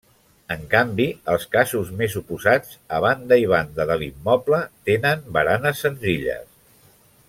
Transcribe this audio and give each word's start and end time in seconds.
En 0.53 0.61
canvi, 0.69 1.05
els 1.33 1.45
casos 1.55 1.91
més 1.99 2.15
oposats, 2.21 2.73
a 2.99 3.03
banda 3.05 3.39
i 3.45 3.47
banda 3.53 3.89
de 3.93 4.01
l'immoble, 4.05 4.65
tenen 4.91 5.25
baranes 5.37 5.87
senzilles. 5.87 6.47